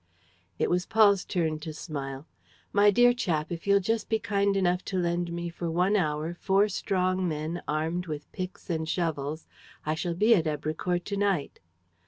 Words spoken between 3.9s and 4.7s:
be kind